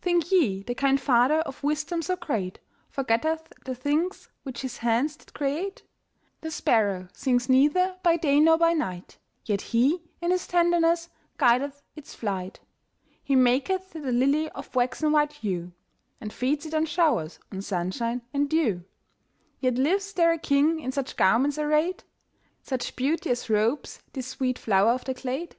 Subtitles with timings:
[0.00, 5.14] Think ye the kind Father of wisdom so great Forgetteth the things which His hands
[5.16, 5.82] did create?
[6.40, 11.82] The sparrow sings neither by day nor by night, Yet He, in His tenderness, guideth
[11.94, 12.60] its flight.
[13.22, 15.72] He maketh the lily of waxen white hue,
[16.18, 18.84] And feeds it on showers, on sunshine and dew;
[19.60, 22.04] Yet lives there a king in such garments arrayed?
[22.62, 25.56] Such beauty as robes this sweet flower of the glade?